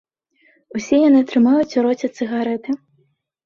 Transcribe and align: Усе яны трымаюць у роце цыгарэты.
Усе 0.79 0.97
яны 1.09 1.21
трымаюць 1.33 1.77
у 1.77 1.87
роце 1.91 2.13
цыгарэты. 2.17 2.71